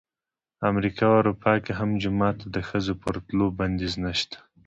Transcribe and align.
امریکا 0.69 1.05
او 1.11 1.17
اروپا 1.19 1.53
کې 1.63 1.71
هم 1.79 1.89
جومات 2.01 2.35
ته 2.41 2.47
د 2.55 2.57
ښځو 2.67 2.93
پر 3.01 3.15
تلو 3.27 3.45
بندیز 3.59 3.93
نه 4.03 4.11
شته. 4.19 4.37